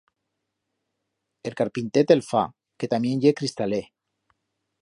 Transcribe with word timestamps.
El 1.49 1.53
carpinter 1.59 2.05
te'l 2.13 2.25
fa, 2.31 2.43
que 2.81 2.93
tamién 2.95 3.25
ye 3.27 3.37
cristaler. 3.43 3.83